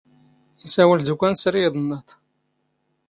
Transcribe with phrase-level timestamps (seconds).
[0.65, 2.07] ⵉⵙⴰⵡⵍ ⴷ ⵓⴽⴰⵏ ⵙⵔⵉ ⵉⴹⵏⵏⴰⵟ.